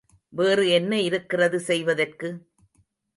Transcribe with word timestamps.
வேறு 0.33 0.69
என்ன 0.69 1.01
இருக்கிறது 1.01 1.59
செய்வதற்கு? 1.59 2.29